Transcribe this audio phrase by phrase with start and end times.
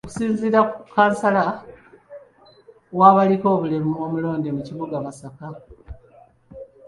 [0.05, 1.43] Okusinziira ku kkansala
[2.99, 5.45] w'abaliko obulemu omulonde mu kibuga Masaka